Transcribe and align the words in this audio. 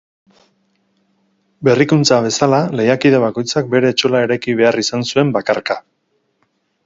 Berrikuntza 1.67 2.17
bezala, 2.27 2.61
lehiakide 2.79 3.21
bakoitzak 3.25 3.69
bere 3.75 3.93
etxola 3.95 4.21
eraiki 4.29 4.55
behar 4.63 4.83
izan 4.85 5.05
zuen, 5.11 5.35
bakarka. 5.39 5.77